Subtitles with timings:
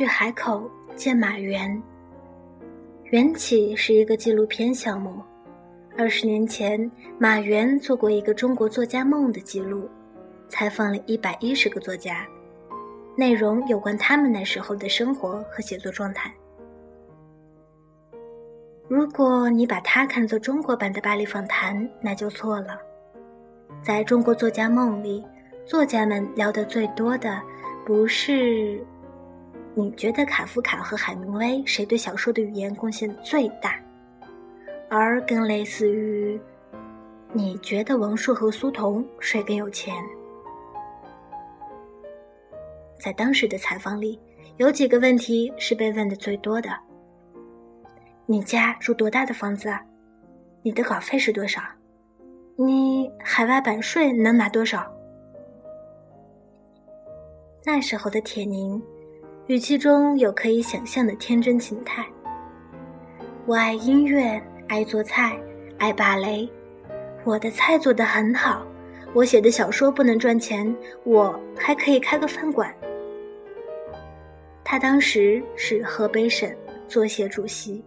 [0.00, 0.66] 去海口
[0.96, 1.70] 见马原。
[3.10, 5.22] 缘起是一个纪录片项目。
[5.94, 9.86] 二十年前，马原做过一个中国作家梦的记录，
[10.48, 12.26] 采访了一百一十个作家，
[13.14, 16.32] 内容有关他们那时候的生活和写作状态。
[18.88, 22.80] 如果你把它看作中国版的巴黎访谈，那就错了。
[23.82, 25.22] 在中国作家梦里，
[25.66, 27.38] 作家们聊得最多的，
[27.84, 28.82] 不是
[29.80, 33.80] 你觉得卡夫卡和海明威谁对小说的语言贡献最大，
[34.90, 36.38] 而更类似于
[37.32, 39.94] 你觉得王朔和苏童谁更有钱。
[42.98, 44.20] 在当时的采访里，
[44.58, 46.68] 有几个问题是被问的最多的。
[48.26, 49.74] 你家住多大的房子？
[50.60, 51.62] 你的稿费是多少？
[52.54, 54.92] 你海外版税能拿多少？
[57.64, 58.82] 那时候的铁凝，
[59.50, 62.06] 语气中有可以想象的天真情态。
[63.46, 65.36] 我爱音乐，爱做菜，
[65.76, 66.48] 爱芭蕾。
[67.24, 68.64] 我的菜做得很好。
[69.12, 72.72] 我写的小说不能赚钱，我还可以开个饭馆。
[74.62, 76.48] 他当时是河北省
[76.86, 77.84] 作协主席。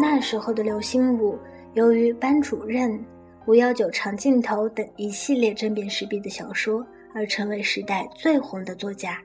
[0.00, 1.38] 那时候的刘心武，
[1.74, 2.90] 由于《班主任》
[3.46, 9.20] 《五幺九长镜头》等一系列针砭时弊的小说，而成为时代最红的作家。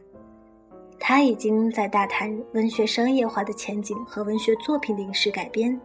[1.00, 5.80] 他已经在大谈文学商业化的前景和文学作品的影视改编。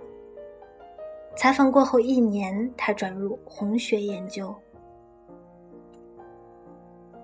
[1.36, 4.52] 采访过后一年，他转入红学研究。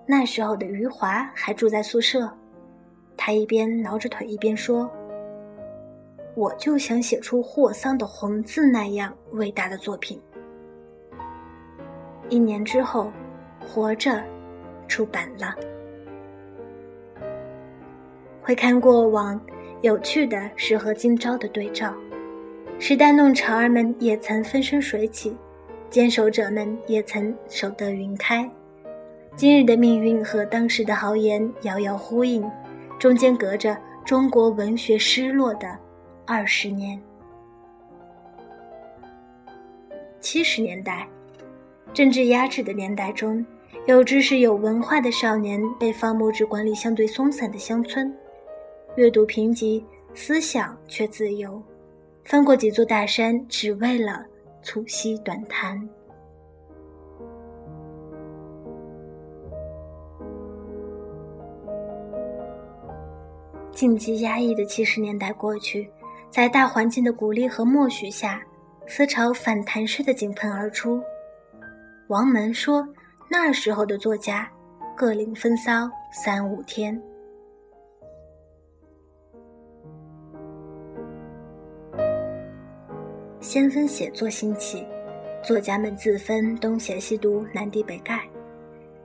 [0.07, 2.33] 那时候的余华还住在宿舍，
[3.17, 4.89] 他一边挠着腿一边说。
[6.37, 10.21] 我就想写出霍桑的《红字》那样伟大的作品。
[12.31, 13.13] 一年之后，
[13.67, 14.13] 《活着》
[14.87, 15.55] 出版了。
[18.41, 19.39] 回看过往，
[19.83, 21.93] 有趣的是和今朝的对照。
[22.79, 25.37] 时代弄潮儿们也曾风生水起，
[25.91, 28.49] 坚守者们也曾守得云开。
[29.37, 32.49] 今日的命运和当时的豪言遥遥呼应，
[32.99, 35.77] 中间隔着中国文学失落的。
[36.27, 37.01] 二十年，
[40.21, 41.09] 七十年代，
[41.93, 43.45] 政治压制的年代中，
[43.87, 48.15] 有知识、有文化的少年被放牧至管理相对松散的乡村，
[48.97, 49.83] 阅读贫瘠，
[50.15, 51.61] 思想却自由，
[52.25, 54.25] 翻过几座大山，只为了
[54.63, 55.89] 促膝短谈。
[63.73, 65.91] 禁忌压抑的七十年代过去。
[66.29, 68.41] 在大环境的鼓励和默许下，
[68.87, 71.03] 思潮反弹式的井喷而出。
[72.11, 72.87] 王蒙说
[73.31, 74.51] ：“那时候的作家，
[74.97, 77.01] 各领风骚三五天。”
[83.39, 84.85] 先锋写作兴起，
[85.41, 88.19] 作家们自分东写西读，南帝北丐。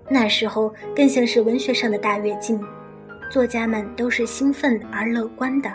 [0.09, 2.59] 那时候更像是文学上的大跃进，
[3.29, 5.71] 作家们都是兴奋而乐观的。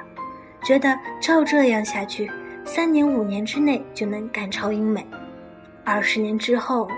[0.64, 2.28] 觉得照这样下去，
[2.64, 5.06] 三年五年之内就能赶超英美。
[5.84, 6.88] 二十年之后，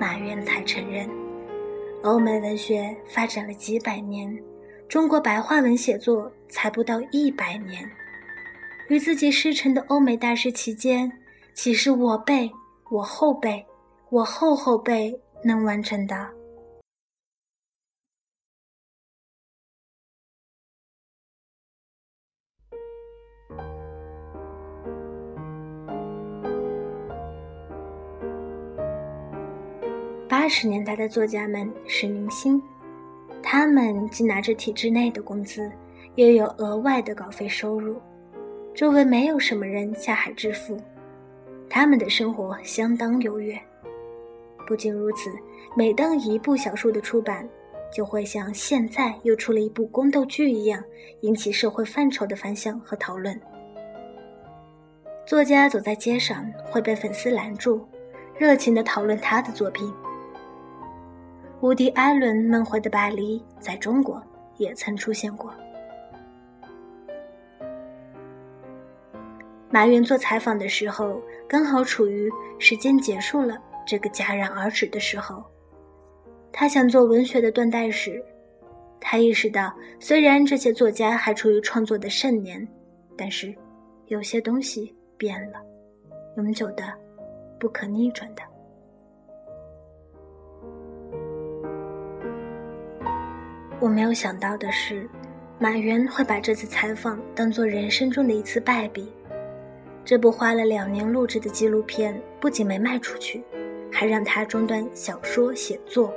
[0.00, 1.06] 马原才承认，
[2.02, 4.34] 欧美文学发展了几百年，
[4.88, 7.86] 中国白话文写作才不到一百年。
[8.88, 11.12] 与自己师承的欧美大师期间，
[11.52, 12.50] 岂是我辈、
[12.90, 13.62] 我后辈、
[14.08, 16.39] 我后后辈能完成的？
[30.30, 32.62] 八十年代的作家们是明星，
[33.42, 35.68] 他们既拿着体制内的工资，
[36.14, 38.00] 又有额外的稿费收入，
[38.72, 40.76] 周围没有什么人下海致富，
[41.68, 43.60] 他们的生活相当优越。
[44.68, 45.32] 不仅如此，
[45.74, 47.44] 每当一部小说的出版，
[47.92, 50.80] 就会像现在又出了一部宫斗剧一样，
[51.22, 53.36] 引起社会范畴的反响和讨论。
[55.26, 57.84] 作家走在街上会被粉丝拦住，
[58.38, 59.92] 热情地讨论他的作品。
[61.62, 64.22] 伍迪·艾伦梦回的巴黎，在中国
[64.56, 65.52] 也曾出现过。
[69.68, 75.44] 马云做采访的时候，刚好处于时间结束了这个戛然而止的时候。
[76.50, 78.24] 他想做文学的断代史。
[78.98, 82.66] 他意识到，虽然这些作家还处于创作的盛年，
[83.18, 83.54] 但是
[84.06, 85.60] 有些东西变了，
[86.38, 86.84] 永久的，
[87.58, 88.42] 不可逆转的。
[93.80, 95.08] 我没有想到的是，
[95.58, 99.10] 马云会把这次采访当做人生中的一次败笔。
[100.04, 103.42] 这部花了两年录制的纪录片不仅没卖出去，
[103.90, 106.12] 还让他中断小说写作，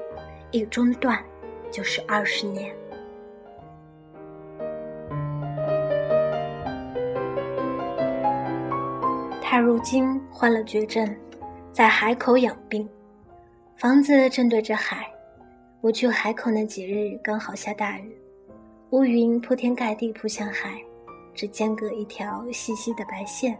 [0.51, 1.17] 一中断
[1.71, 2.69] 就是二十年。
[9.41, 11.15] 他如今患了绝症，
[11.71, 12.89] 在海口养病，
[13.77, 15.09] 房子正对着海。
[15.83, 18.17] 我去海口那几日刚好下大雨，
[18.91, 20.81] 乌云铺天盖地扑向海，
[21.33, 23.57] 只间隔一条细细的白线。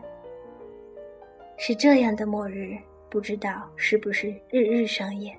[1.57, 2.77] 是这样的末日，
[3.09, 5.37] 不知道是不是日日上演。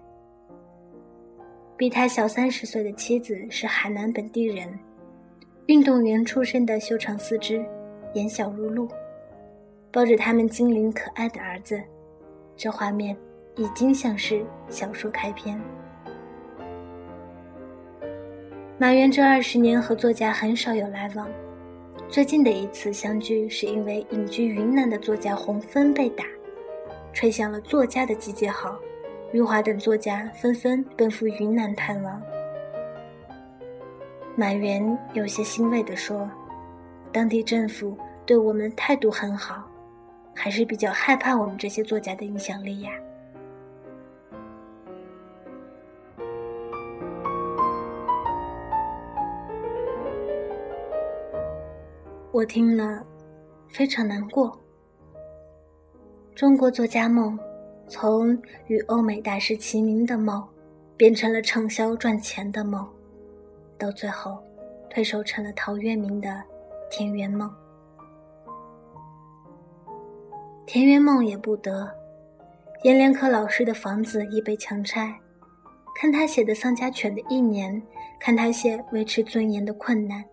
[1.74, 4.68] 比他小三十岁的妻子是海南本地人，
[5.64, 7.64] 运动员出身的修长四肢，
[8.12, 8.86] 眼小如鹿，
[9.90, 11.82] 抱着他们精灵可爱的儿子，
[12.54, 13.16] 这画面
[13.56, 15.58] 已经像是小说开篇。
[18.76, 21.28] 马原这二十年和作家很少有来往，
[22.08, 26.24] 最近的一次相聚是因为隐居云南的作家洪芬被打，
[27.12, 28.76] 吹响了作家的集结号，
[29.32, 32.20] 余华等作家纷纷奔赴云南探望。
[34.34, 36.28] 马原有些欣慰地说
[37.12, 39.70] ：“当地政府对我们态度很好，
[40.34, 42.90] 还是比较害怕我们这些作家的影响力呀。”
[52.34, 53.00] 我听了，
[53.68, 54.60] 非常难过。
[56.34, 57.38] 中国作家梦，
[57.86, 58.36] 从
[58.66, 60.44] 与欧美大师齐名的梦，
[60.96, 62.84] 变成了畅销赚钱的梦，
[63.78, 64.36] 到最后，
[64.90, 66.42] 退守成了陶渊明的
[66.90, 67.48] 田园梦。
[70.66, 71.88] 田园梦也不得，
[72.82, 75.16] 阎连科老师的房子已被强拆，
[75.94, 77.80] 看他写的《丧家犬》的一年，
[78.18, 80.24] 看他写维持尊严的困难。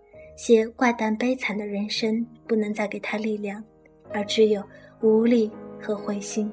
[0.43, 3.63] 些怪诞悲惨的人生，不能再给他力量，
[4.11, 4.63] 而只有
[4.99, 6.51] 无力和灰心。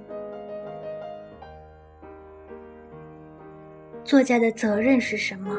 [4.05, 5.59] 作家的责任是什么？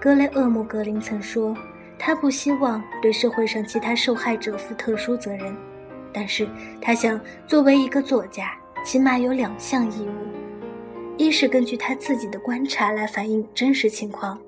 [0.00, 1.54] 格雷厄姆格林曾说，
[1.98, 5.54] 他不希望对社会上其他受害者负特殊责任，
[6.14, 6.48] 但是
[6.80, 14.40] 他想，作为一个作家，起码有两项义务：一是根据他自己的观察来反映真实情况。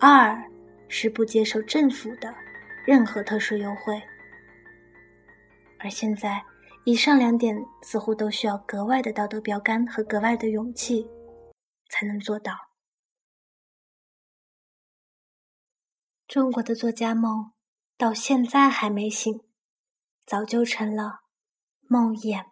[0.00, 0.50] 二
[0.88, 2.34] 是不接受政府的
[2.86, 4.02] 任何特殊优惠，
[5.78, 6.42] 而现在
[6.84, 11.06] 以上两点似乎都需要格外的道德标杆和格外的勇气
[11.90, 12.54] 才能做到。
[16.26, 17.52] 中国的作家梦
[17.98, 19.42] 到现在还没醒，
[20.24, 21.20] 早就成了
[21.82, 22.49] 梦魇